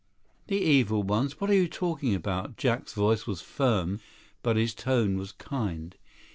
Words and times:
50 0.47 0.55
"The 0.57 0.65
evil 0.65 1.03
ones? 1.03 1.39
What 1.39 1.51
are 1.51 1.55
you 1.55 1.67
talking 1.67 2.15
about?" 2.15 2.57
Jack's 2.57 2.93
voice 2.93 3.27
was 3.27 3.43
firm, 3.43 3.99
but 4.41 4.55
his 4.57 4.73
tone 4.73 5.15
was 5.15 5.31
kind. 5.31 5.95